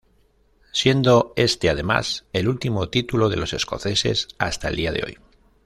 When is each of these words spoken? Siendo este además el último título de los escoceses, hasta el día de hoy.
Siendo 0.71 1.31
este 1.35 1.69
además 1.69 2.25
el 2.33 2.47
último 2.49 2.89
título 2.89 3.29
de 3.29 3.37
los 3.37 3.53
escoceses, 3.53 4.29
hasta 4.39 4.69
el 4.69 4.75
día 4.77 4.91
de 4.91 5.03
hoy. 5.05 5.17